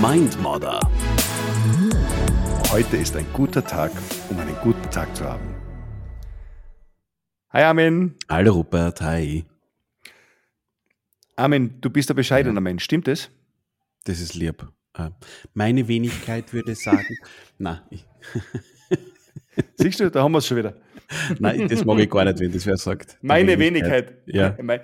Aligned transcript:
Mindmodder. 0.00 0.80
Heute 2.70 2.96
ist 2.96 3.14
ein 3.16 3.26
guter 3.32 3.64
Tag, 3.64 3.92
um 4.28 4.38
einen 4.38 4.56
guten 4.62 4.90
Tag 4.90 5.14
zu 5.16 5.24
haben. 5.24 5.54
Hi 7.50 7.62
Armin. 7.62 8.14
Hallo 8.28 8.54
Rupert, 8.54 9.00
hi. 9.00 9.44
Armin, 11.36 11.80
du 11.80 11.90
bist 11.90 12.10
ein 12.10 12.16
bescheidener 12.16 12.60
Mensch, 12.60 12.82
stimmt 12.84 13.08
es? 13.08 13.30
Das 14.04 14.20
ist 14.20 14.34
lieb. 14.34 14.66
Äh, 14.96 15.10
Meine 15.52 15.86
Wenigkeit 15.86 16.52
würde 16.52 16.74
sagen, 16.74 17.16
na, 17.58 17.86
ich, 17.90 18.04
Siehst 19.76 20.00
du, 20.00 20.10
da 20.10 20.22
haben 20.22 20.32
wir 20.32 20.38
es 20.38 20.46
schon 20.46 20.56
wieder. 20.58 20.74
nein, 21.38 21.68
das 21.68 21.84
mag 21.84 21.98
ich 21.98 22.08
gar 22.10 22.24
nicht, 22.24 22.40
wenn 22.40 22.50
das 22.52 22.64
wer 22.66 22.76
sagt. 22.76 23.18
Meine 23.20 23.58
Wenigkeit. 23.58 24.22
Ja. 24.26 24.56
Mei- 24.62 24.82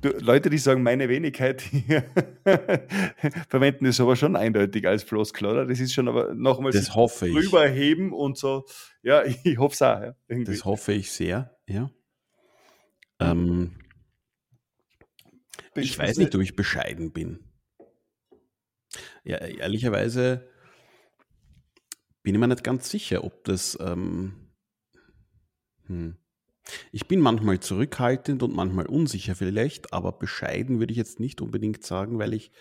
Du, 0.00 0.08
Leute, 0.18 0.50
die 0.50 0.58
sagen 0.58 0.82
meine 0.82 1.08
Wenigkeit, 1.08 1.62
verwenden 3.48 3.84
das 3.84 4.00
aber 4.00 4.16
schon 4.16 4.34
eindeutig 4.36 4.86
als 4.86 5.02
Floskel, 5.04 5.46
oder? 5.46 5.66
Das 5.66 5.78
ist 5.80 5.92
schon 5.92 6.08
aber 6.08 6.34
nochmal 6.34 6.72
Das 6.72 6.94
hoffe 6.94 7.28
ich. 7.28 7.34
rüberheben 7.34 8.12
und 8.12 8.36
so. 8.36 8.64
Ja, 9.02 9.22
ich 9.44 9.58
hoffe 9.58 9.74
es 9.74 9.82
auch. 9.82 10.00
Ja. 10.00 10.14
Das 10.44 10.64
hoffe 10.64 10.92
ich 10.92 11.10
sehr, 11.12 11.56
ja. 11.68 11.90
Ähm, 13.20 13.76
ich 15.74 15.96
weiß 15.98 16.18
nicht, 16.18 16.34
ob 16.34 16.40
ich 16.42 16.56
bescheiden 16.56 17.12
bin. 17.12 17.38
Ja, 19.24 19.38
ehrlicherweise 19.38 20.48
bin 22.22 22.34
ich 22.34 22.40
mir 22.40 22.48
nicht 22.48 22.64
ganz 22.64 22.88
sicher, 22.90 23.24
ob 23.24 23.44
das. 23.44 23.78
Ähm, 23.80 24.34
hm. 25.86 26.16
Ich 26.92 27.08
bin 27.08 27.18
manchmal 27.20 27.58
zurückhaltend 27.58 28.42
und 28.42 28.54
manchmal 28.54 28.86
unsicher 28.86 29.34
vielleicht, 29.34 29.92
aber 29.92 30.12
bescheiden 30.12 30.78
würde 30.78 30.92
ich 30.92 30.98
jetzt 30.98 31.18
nicht 31.18 31.40
unbedingt 31.40 31.82
sagen, 31.82 32.20
weil 32.20 32.32
ich 32.34 32.52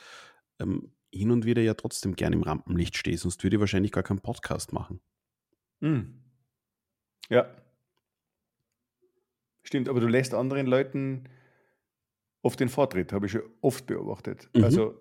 ähm, 0.60 0.92
hin 1.14 1.30
und 1.30 1.46
wieder 1.46 1.62
ja 1.62 1.76
trotzdem 1.76 2.16
gern 2.16 2.34
im 2.34 2.42
Rampenlicht 2.42 2.98
stehe, 2.98 3.18
sonst 3.18 3.44
würde 3.44 3.58
ich 3.58 3.60
wahrscheinlich 3.60 3.92
gar 3.92 4.04
keinen 4.04 4.22
Podcast 4.22 4.74
machen. 4.74 5.02
Hm. 5.82 6.22
Ja. 7.30 7.54
Stimmt, 9.64 9.88
aber 9.88 10.00
du 10.00 10.08
lässt 10.08 10.34
anderen 10.34 10.66
Leuten 10.66 11.26
oft 12.42 12.60
den 12.60 12.70
Vortritt, 12.70 13.14
habe 13.14 13.28
ich 13.28 13.34
schon 13.34 13.44
oft 13.62 13.86
beobachtet. 13.86 14.50
Mhm. 14.56 14.64
Also, 14.64 15.00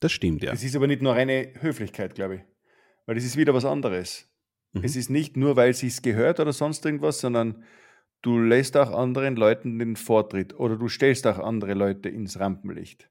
Das 0.00 0.12
stimmt, 0.12 0.42
ja. 0.42 0.52
es 0.52 0.64
ist 0.64 0.74
aber 0.74 0.86
nicht 0.86 1.02
nur 1.02 1.12
reine 1.12 1.52
Höflichkeit, 1.60 2.14
glaube 2.14 2.36
ich. 2.36 2.40
Weil 3.06 3.14
das 3.16 3.24
ist 3.24 3.36
wieder 3.36 3.54
was 3.54 3.64
anderes. 3.64 4.28
Mhm. 4.72 4.84
Es 4.84 4.96
ist 4.96 5.10
nicht 5.10 5.36
nur, 5.36 5.56
weil 5.56 5.74
sie 5.74 5.88
es 5.88 6.02
gehört 6.02 6.40
oder 6.40 6.52
sonst 6.52 6.84
irgendwas, 6.84 7.20
sondern 7.20 7.64
du 8.22 8.38
lässt 8.38 8.76
auch 8.76 8.90
anderen 8.92 9.36
Leuten 9.36 9.78
den 9.78 9.96
Vortritt 9.96 10.54
oder 10.54 10.76
du 10.76 10.88
stellst 10.88 11.26
auch 11.26 11.38
andere 11.38 11.74
Leute 11.74 12.08
ins 12.08 12.38
Rampenlicht. 12.38 13.08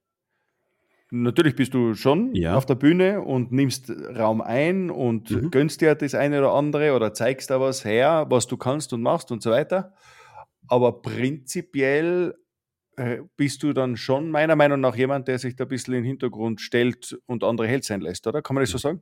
Natürlich 1.14 1.58
bist 1.58 1.73
du 1.73 1.94
schon 1.94 2.34
Ja. 2.36 2.56
auf 2.56 2.66
der 2.66 2.75
Bühne 2.75 3.22
und 3.22 3.52
nimmst 3.52 3.89
Raum 3.89 4.39
ein 4.39 4.89
und 4.89 5.30
Mhm. 5.30 5.52
gönnst 5.52 5.81
dir 5.81 5.94
das 5.94 6.16
eine 6.16 6.39
oder 6.39 6.53
andere 6.53 6.94
oder 6.95 7.14
zeigst 7.14 7.50
da 7.50 7.59
was 7.59 7.84
her, 7.84 8.28
was 8.30 8.47
du 8.47 8.56
kannst 8.56 8.94
und 8.94 9.02
machst 9.02 9.30
und 9.31 9.44
so 9.44 9.52
weiter. 9.52 9.94
Aber 10.67 11.02
prinzipiell 11.02 12.36
äh, 12.97 13.19
bist 13.36 13.64
du 13.64 13.73
dann 13.73 13.97
schon 13.97 14.30
meiner 14.31 14.56
Meinung 14.56 14.80
nach 14.80 14.95
jemand, 14.95 15.28
der 15.28 15.39
sich 15.39 15.56
da 15.56 15.64
ein 15.66 15.69
bisschen 15.69 15.94
in 15.95 16.03
den 16.03 16.08
Hintergrund 16.08 16.62
stellt 16.62 17.17
und 17.25 17.44
andere 17.44 17.67
Held 17.67 17.84
sein 17.84 18.00
lässt, 18.02 18.28
oder? 18.28 18.42
Kann 18.42 18.53
man 18.53 18.64
das 18.64 18.69
so 18.69 18.78
sagen? 18.78 19.02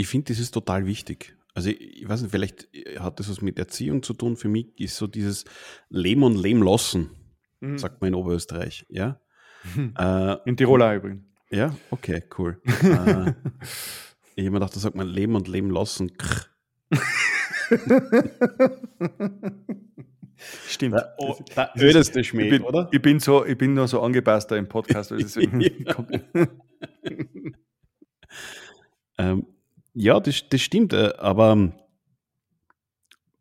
Ich 0.00 0.06
finde, 0.06 0.32
das 0.32 0.38
ist 0.38 0.52
total 0.52 0.86
wichtig. 0.86 1.36
Also 1.54 1.70
ich 1.70 2.02
ich 2.02 2.08
weiß 2.08 2.22
nicht, 2.22 2.30
vielleicht 2.30 2.68
hat 3.00 3.18
das 3.18 3.28
was 3.28 3.42
mit 3.42 3.58
Erziehung 3.58 4.02
zu 4.04 4.14
tun. 4.14 4.36
Für 4.36 4.48
mich 4.48 4.78
ist 4.80 4.96
so 4.96 5.08
dieses 5.08 5.44
Leben 5.90 6.22
und 6.22 6.36
Leben 6.36 6.62
lassen, 6.62 7.10
Mhm. 7.60 7.78
sagt 7.78 8.00
man 8.00 8.08
in 8.08 8.14
Oberösterreich. 8.14 8.86
Ja, 8.88 9.20
äh, 9.98 10.36
In 10.48 10.56
Tirol 10.56 10.80
auch 10.82 10.94
übrigens. 10.94 11.24
ja, 11.50 11.74
okay, 11.90 12.22
cool. 12.38 12.60
äh, 12.64 13.32
ich 14.36 14.44
habe 14.44 14.50
mir 14.52 14.60
gedacht, 14.60 14.76
da 14.76 14.80
sagt 14.80 14.94
man 14.94 15.08
Leben 15.08 15.34
und 15.34 15.48
Leben 15.48 15.70
lassen. 15.70 16.12
Stimmt. 20.68 20.94
Da- 20.94 21.14
oh, 21.18 21.34
Das- 21.38 21.54
da 21.56 21.70
das 21.74 21.82
ödest 21.82 22.14
du 22.14 22.20
ich 22.20 22.28
Schmäh, 22.28 22.50
bin, 22.50 22.62
oder? 22.62 22.88
Ich 22.92 23.02
bin, 23.02 23.18
so, 23.18 23.44
ich 23.44 23.58
bin 23.58 23.74
nur 23.74 23.88
so 23.88 24.00
angepasster 24.02 24.56
im 24.56 24.68
Podcast. 24.68 25.10
Deswegen 25.10 25.60
Ja. 25.84 25.92
kommt- 25.94 26.20
Ähm, 29.20 29.46
ja, 29.98 30.20
das, 30.20 30.48
das 30.48 30.60
stimmt, 30.60 30.92
äh, 30.92 31.12
aber 31.18 31.52
ähm, 31.52 31.72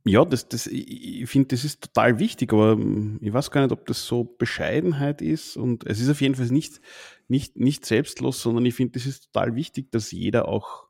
ja, 0.06 0.26
das, 0.26 0.48
das, 0.48 0.66
ich, 0.68 1.30
finde, 1.30 1.50
das 1.50 1.64
ist 1.64 1.84
total 1.84 2.18
wichtig, 2.18 2.52
aber 2.52 2.72
ähm, 2.72 3.20
ich 3.22 3.32
weiß 3.32 3.52
gar 3.52 3.62
nicht, 3.62 3.72
ob 3.72 3.86
das 3.86 4.06
so 4.06 4.24
Bescheidenheit 4.24 5.22
ist 5.22 5.56
und 5.56 5.86
es 5.86 6.00
ist 6.00 6.10
auf 6.10 6.20
jeden 6.20 6.34
Fall 6.34 6.48
nicht, 6.48 6.82
nicht, 7.28 7.58
nicht 7.58 7.86
selbstlos, 7.86 8.42
sondern 8.42 8.66
ich 8.66 8.74
finde, 8.74 8.94
das 8.94 9.06
ist 9.06 9.32
total 9.32 9.56
wichtig, 9.56 9.92
dass 9.92 10.12
jeder 10.12 10.48
auch 10.48 10.88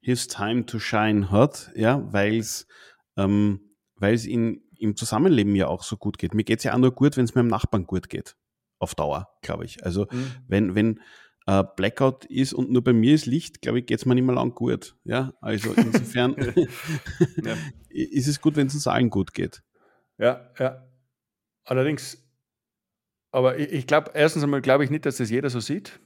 his 0.00 0.28
time 0.28 0.64
to 0.64 0.78
shine 0.78 1.30
hat, 1.30 1.72
ja, 1.74 2.10
weil 2.12 2.38
es 2.38 2.66
ähm, 3.16 3.60
in, 4.00 4.62
im 4.78 4.96
Zusammenleben 4.96 5.54
ja 5.56 5.66
auch 5.66 5.82
so 5.82 5.96
gut 5.98 6.16
geht. 6.16 6.32
Mir 6.32 6.44
geht 6.44 6.60
es 6.60 6.64
ja 6.64 6.72
auch 6.72 6.78
nur 6.78 6.92
gut, 6.92 7.16
wenn 7.18 7.24
es 7.24 7.34
meinem 7.34 7.48
Nachbarn 7.48 7.86
gut 7.86 8.08
geht. 8.08 8.36
Auf 8.78 8.94
Dauer, 8.94 9.28
glaube 9.42 9.64
ich. 9.64 9.84
Also 9.84 10.06
Mhm. 10.10 10.36
wenn, 10.46 10.74
wenn 10.74 11.00
äh, 11.46 11.62
Blackout 11.76 12.24
ist 12.26 12.52
und 12.52 12.70
nur 12.70 12.82
bei 12.82 12.92
mir 12.92 13.14
ist 13.14 13.26
Licht, 13.26 13.62
glaube 13.62 13.78
ich, 13.80 13.86
geht 13.86 13.98
es 13.98 14.06
mir 14.06 14.14
nicht 14.14 14.24
mehr 14.24 14.34
lang 14.34 14.54
gut. 14.54 14.96
Ja, 15.04 15.32
also 15.40 15.72
insofern 15.72 16.34
Ja. 17.44 17.56
ist 17.88 18.26
es 18.28 18.40
gut, 18.40 18.56
wenn 18.56 18.66
es 18.66 18.74
uns 18.74 18.86
allen 18.86 19.10
gut 19.10 19.32
geht. 19.34 19.62
ja, 20.18 20.50
ja. 20.58 20.82
Allerdings, 21.64 22.22
aber 23.32 23.58
ich, 23.58 23.72
ich 23.72 23.86
glaube, 23.88 24.12
erstens 24.14 24.44
einmal 24.44 24.60
glaube 24.62 24.84
ich 24.84 24.90
nicht, 24.90 25.04
dass 25.04 25.16
das 25.16 25.30
jeder 25.30 25.50
so 25.50 25.58
sieht. 25.60 25.98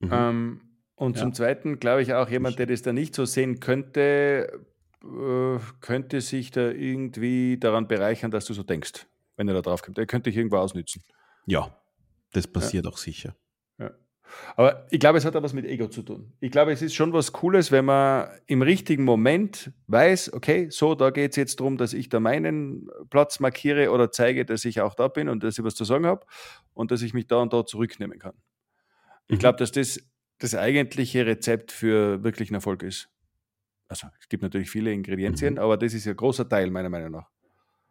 Mhm. 0.00 0.10
Ähm, 0.12 0.60
und 0.94 1.16
Ja. 1.16 1.22
zum 1.22 1.32
Zweiten 1.32 1.80
glaube 1.80 2.02
ich 2.02 2.14
auch, 2.14 2.28
jemand, 2.28 2.58
der 2.60 2.66
das 2.66 2.82
da 2.82 2.92
nicht 2.92 3.14
so 3.16 3.24
sehen 3.24 3.58
könnte, 3.58 4.60
äh, 5.02 5.58
könnte 5.80 6.20
sich 6.20 6.52
da 6.52 6.70
irgendwie 6.70 7.58
daran 7.58 7.88
bereichern, 7.88 8.30
dass 8.30 8.44
du 8.44 8.54
so 8.54 8.62
denkst, 8.62 9.06
wenn 9.36 9.48
er 9.48 9.54
da 9.54 9.62
drauf 9.62 9.82
kommt. 9.82 9.98
Er 9.98 10.06
könnte 10.06 10.30
dich 10.30 10.36
irgendwo 10.36 10.58
ausnützen. 10.58 11.02
Ja, 11.46 11.76
das 12.32 12.46
passiert 12.46 12.86
auch 12.86 12.98
sicher. 12.98 13.34
Aber 14.56 14.86
ich 14.90 15.00
glaube, 15.00 15.18
es 15.18 15.24
hat 15.24 15.34
auch 15.36 15.42
was 15.42 15.52
mit 15.52 15.64
Ego 15.64 15.88
zu 15.88 16.02
tun. 16.02 16.32
Ich 16.40 16.50
glaube, 16.50 16.72
es 16.72 16.82
ist 16.82 16.94
schon 16.94 17.12
was 17.12 17.32
Cooles, 17.32 17.70
wenn 17.72 17.84
man 17.84 18.28
im 18.46 18.62
richtigen 18.62 19.04
Moment 19.04 19.72
weiß, 19.86 20.32
okay, 20.32 20.68
so, 20.70 20.94
da 20.94 21.10
geht 21.10 21.30
es 21.32 21.36
jetzt 21.36 21.60
darum, 21.60 21.76
dass 21.78 21.92
ich 21.92 22.08
da 22.08 22.20
meinen 22.20 22.88
Platz 23.10 23.40
markiere 23.40 23.90
oder 23.90 24.10
zeige, 24.10 24.44
dass 24.44 24.64
ich 24.64 24.80
auch 24.80 24.94
da 24.94 25.08
bin 25.08 25.28
und 25.28 25.42
dass 25.42 25.58
ich 25.58 25.64
was 25.64 25.74
zu 25.74 25.84
sagen 25.84 26.06
habe 26.06 26.26
und 26.74 26.90
dass 26.90 27.02
ich 27.02 27.14
mich 27.14 27.26
da 27.26 27.36
und 27.36 27.52
da 27.52 27.64
zurücknehmen 27.64 28.18
kann. 28.18 28.34
Ich 29.28 29.36
Mhm. 29.36 29.40
glaube, 29.40 29.58
dass 29.58 29.72
das 29.72 30.00
das 30.38 30.54
eigentliche 30.56 31.24
Rezept 31.24 31.70
für 31.70 32.24
wirklichen 32.24 32.54
Erfolg 32.54 32.82
ist. 32.82 33.08
Also, 33.88 34.08
es 34.20 34.28
gibt 34.28 34.42
natürlich 34.42 34.70
viele 34.70 34.92
Ingredienzien, 34.92 35.54
Mhm. 35.54 35.60
aber 35.60 35.76
das 35.76 35.94
ist 35.94 36.04
ja 36.06 36.12
ein 36.12 36.16
großer 36.16 36.48
Teil 36.48 36.70
meiner 36.70 36.88
Meinung 36.88 37.12
nach. 37.12 37.28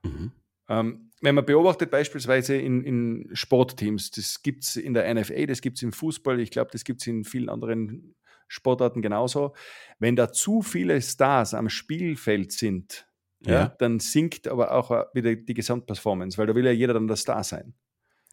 Mhm. 0.03 0.31
Ähm, 0.68 1.11
wenn 1.22 1.36
man 1.36 1.46
beobachtet 1.46 1.92
beispielsweise 1.92 2.56
in, 2.58 2.84
in 2.84 3.30
Sportteams, 3.34 4.12
das 4.12 4.42
gibt 4.42 4.64
es 4.64 4.76
in 4.76 4.94
der 4.94 5.12
NFA, 5.14 5.46
das 5.46 5.62
gibt 5.62 5.78
es 5.78 5.84
im 5.84 5.94
Fußball, 5.94 6.40
ich 6.40 6.52
glaube, 6.52 6.72
das 6.72 6.84
gibt 6.84 7.02
es 7.02 7.08
in 7.08 7.24
vielen 7.24 7.50
anderen 7.50 8.16
Sportarten 8.48 9.02
genauso. 9.02 9.54
Wenn 10.00 10.16
da 10.16 10.32
zu 10.32 10.62
viele 10.62 11.02
Stars 11.02 11.54
am 11.54 11.70
Spielfeld 11.70 12.52
sind, 12.52 13.08
ja. 13.46 13.52
Ja. 13.54 13.76
dann 13.80 14.00
sinkt 14.00 14.48
aber 14.48 14.72
auch 14.74 14.92
wieder 15.14 15.36
die 15.36 15.54
Gesamtperformance, 15.54 16.38
weil 16.38 16.48
da 16.48 16.56
will 16.56 16.66
ja 16.66 16.72
jeder 16.72 16.94
dann 16.94 17.08
der 17.08 17.16
Star 17.18 17.44
sein. 17.44 17.74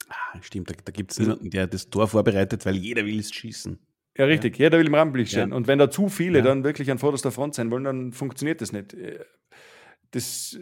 Ah, 0.08 0.40
stimmt, 0.42 0.70
da, 0.70 0.74
da 0.84 0.90
gibt 0.92 1.12
es 1.12 1.18
niemanden, 1.18 1.50
der 1.50 1.66
das 1.66 1.88
Tor 1.90 2.08
vorbereitet, 2.08 2.64
weil 2.66 2.76
jeder 2.76 3.04
will 3.04 3.18
es 3.18 3.30
schießen. 3.32 3.78
Ja, 4.16 4.24
richtig. 4.24 4.58
Jeder 4.58 4.78
will 4.78 4.86
im 4.86 4.94
Rampenlicht 4.94 5.32
Ja. 5.32 5.42
stehen. 5.42 5.52
Und 5.52 5.66
wenn 5.66 5.78
da 5.78 5.90
zu 5.90 6.08
viele 6.08 6.38
Ja. 6.38 6.44
dann 6.44 6.64
wirklich 6.64 6.90
an 6.90 6.98
vorderster 6.98 7.30
Front 7.30 7.54
sein 7.54 7.70
wollen, 7.70 7.84
dann 7.84 8.12
funktioniert 8.12 8.60
das 8.60 8.72
nicht. 8.72 8.94
Äh, 8.94 9.24
Das, 10.10 10.58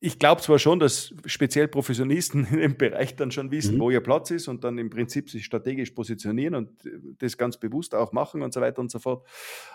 ich 0.00 0.18
glaube 0.18 0.40
zwar 0.42 0.58
schon, 0.58 0.78
dass 0.78 1.12
speziell 1.24 1.66
Professionisten 1.68 2.44
in 2.46 2.58
dem 2.58 2.76
Bereich 2.76 3.16
dann 3.16 3.30
schon 3.32 3.50
wissen, 3.50 3.76
Mhm. 3.76 3.80
wo 3.80 3.90
ihr 3.90 4.00
Platz 4.00 4.30
ist 4.30 4.46
und 4.48 4.62
dann 4.64 4.78
im 4.78 4.90
Prinzip 4.90 5.28
sich 5.30 5.44
strategisch 5.44 5.90
positionieren 5.90 6.54
und 6.54 6.84
äh, 6.86 6.90
das 7.18 7.36
ganz 7.36 7.58
bewusst 7.58 7.94
auch 7.94 8.12
machen 8.12 8.42
und 8.42 8.52
so 8.54 8.60
weiter 8.60 8.80
und 8.80 8.90
so 8.90 8.98
fort. 8.98 9.26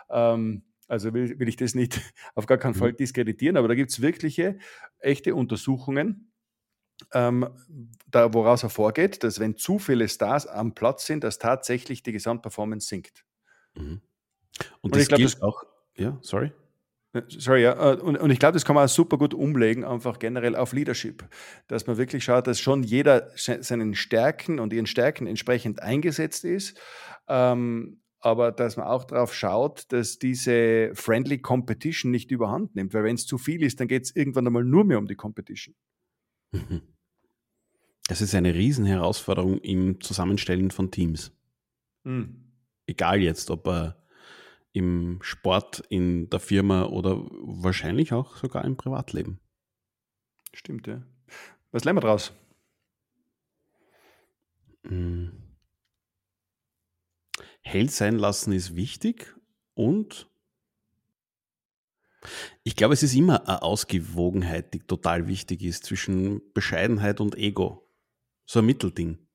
Ähm, 0.09 0.63
also 0.87 1.13
will, 1.13 1.37
will 1.39 1.47
ich 1.49 1.55
das 1.57 1.75
nicht 1.75 1.99
auf 2.35 2.45
gar 2.45 2.57
keinen 2.57 2.73
Mhm. 2.73 2.79
Fall 2.79 2.93
diskreditieren, 2.93 3.57
aber 3.57 3.67
da 3.67 3.75
gibt 3.75 3.91
es 3.91 4.01
wirkliche, 4.01 4.57
echte 4.99 5.35
Untersuchungen, 5.35 6.31
ähm, 7.13 7.49
da, 8.09 8.33
woraus 8.33 8.61
hervorgeht, 8.63 9.23
dass 9.23 9.39
wenn 9.39 9.57
zu 9.57 9.79
viele 9.79 10.07
Stars 10.07 10.45
am 10.47 10.73
Platz 10.75 11.05
sind, 11.07 11.23
dass 11.23 11.39
tatsächlich 11.39 12.03
die 12.03 12.11
Gesamtperformance 12.11 12.87
sinkt. 12.87 13.25
Mhm. 13.75 13.83
Und, 13.93 14.01
Und 14.81 14.95
das 14.95 15.01
ich 15.03 15.07
glaub, 15.09 15.17
gilt 15.19 15.33
das- 15.33 15.41
auch, 15.41 15.63
ja, 15.97 16.17
sorry. 16.21 16.51
Äh, 17.13 17.21
Sorry, 17.27 17.63
ja. 17.63 17.93
äh, 17.93 17.97
Und, 17.97 18.17
und 18.17 18.31
ich 18.31 18.39
glaube, 18.39 18.53
das 18.53 18.65
kann 18.65 18.75
man 18.75 18.85
auch 18.85 18.89
super 18.89 19.17
gut 19.17 19.33
umlegen, 19.33 19.83
einfach 19.83 20.19
generell 20.19 20.55
auf 20.55 20.73
Leadership. 20.73 21.27
Dass 21.67 21.87
man 21.87 21.97
wirklich 21.97 22.23
schaut, 22.23 22.47
dass 22.47 22.59
schon 22.59 22.83
jeder 22.83 23.29
se- 23.35 23.63
seinen 23.63 23.95
Stärken 23.95 24.59
und 24.59 24.73
ihren 24.73 24.85
Stärken 24.85 25.27
entsprechend 25.27 25.81
eingesetzt 25.81 26.45
ist. 26.45 26.79
Ähm, 27.27 28.01
aber 28.19 28.51
dass 28.51 28.77
man 28.77 28.85
auch 28.85 29.03
darauf 29.03 29.33
schaut, 29.33 29.91
dass 29.91 30.19
diese 30.19 30.91
Friendly 30.93 31.39
Competition 31.39 32.11
nicht 32.11 32.29
überhand 32.31 32.75
nimmt. 32.75 32.93
Weil 32.93 33.03
wenn 33.03 33.15
es 33.15 33.25
zu 33.25 33.37
viel 33.37 33.63
ist, 33.63 33.79
dann 33.79 33.87
geht 33.87 34.03
es 34.03 34.15
irgendwann 34.15 34.45
einmal 34.47 34.63
nur 34.63 34.83
mehr 34.83 34.99
um 34.99 35.07
die 35.07 35.15
Competition. 35.15 35.75
Mhm. 36.51 36.81
Das 38.07 38.21
ist 38.21 38.35
eine 38.35 38.53
Riesenherausforderung 38.53 39.59
im 39.59 40.01
Zusammenstellen 40.01 40.69
von 40.69 40.91
Teams. 40.91 41.31
Hm. 42.03 42.43
Egal 42.85 43.21
jetzt, 43.21 43.49
ob 43.49 43.67
er 43.67 44.00
im 44.73 45.19
Sport, 45.21 45.83
in 45.89 46.29
der 46.29 46.39
Firma 46.39 46.85
oder 46.85 47.17
wahrscheinlich 47.31 48.13
auch 48.13 48.37
sogar 48.37 48.63
im 48.65 48.77
Privatleben. 48.77 49.39
Stimmt, 50.53 50.87
ja. 50.87 51.01
Was 51.71 51.83
lernen 51.83 51.97
wir 51.97 52.07
draus? 52.07 52.33
Hm. 54.85 55.31
Hell 57.61 57.89
sein 57.89 58.17
lassen 58.17 58.53
ist 58.53 58.75
wichtig 58.75 59.35
und 59.73 60.27
ich 62.63 62.75
glaube, 62.75 62.93
es 62.93 63.03
ist 63.03 63.15
immer 63.15 63.47
eine 63.47 63.61
Ausgewogenheit, 63.61 64.73
die 64.73 64.79
total 64.79 65.27
wichtig 65.27 65.63
ist 65.63 65.85
zwischen 65.85 66.41
Bescheidenheit 66.53 67.19
und 67.19 67.35
Ego. 67.35 67.87
So 68.45 68.59
ein 68.59 68.65
Mittelding. 68.65 69.27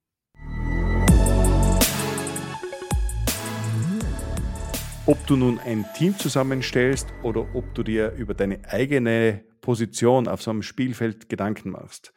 Ob 5.09 5.25
du 5.29 5.37
nun 5.37 5.61
ein 5.61 5.87
Team 5.95 6.19
zusammenstellst 6.19 7.07
oder 7.23 7.55
ob 7.55 7.73
du 7.77 7.85
dir 7.85 8.11
über 8.15 8.35
deine 8.35 8.65
eigene 8.65 9.45
Position 9.61 10.27
auf 10.27 10.43
so 10.43 10.51
einem 10.51 10.63
Spielfeld 10.63 11.29
Gedanken 11.29 11.71
machst. 11.71 12.13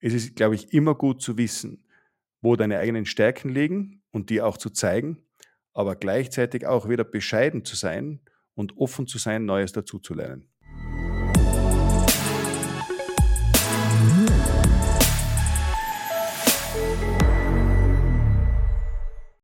Es 0.00 0.12
ist, 0.12 0.34
glaube 0.34 0.56
ich, 0.56 0.72
immer 0.72 0.96
gut 0.96 1.22
zu 1.22 1.38
wissen, 1.38 1.84
wo 2.40 2.56
deine 2.56 2.80
eigenen 2.80 3.06
Stärken 3.06 3.50
liegen 3.50 4.02
und 4.10 4.28
die 4.28 4.42
auch 4.42 4.56
zu 4.56 4.70
zeigen, 4.70 5.18
aber 5.72 5.94
gleichzeitig 5.94 6.66
auch 6.66 6.88
wieder 6.88 7.04
bescheiden 7.04 7.64
zu 7.64 7.76
sein 7.76 8.18
und 8.54 8.76
offen 8.76 9.06
zu 9.06 9.18
sein, 9.18 9.44
Neues 9.44 9.70
dazuzulernen. 9.70 10.48